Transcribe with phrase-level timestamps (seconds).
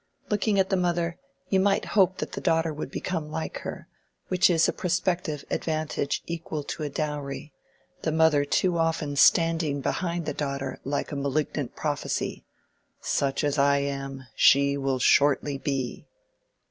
[0.31, 1.19] Looking at the mother,
[1.49, 3.87] you might hope that the daughter would become like her,
[4.29, 10.33] which is a prospective advantage equal to a dowry—the mother too often standing behind the
[10.33, 16.07] daughter like a malignant prophecy—"Such as I am, she will shortly be."